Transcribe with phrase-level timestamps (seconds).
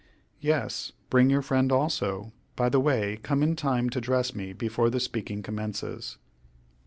[0.39, 2.33] "Yes, bring your friend also.
[2.55, 6.17] By the way, come in time to dress me before the speaking commences."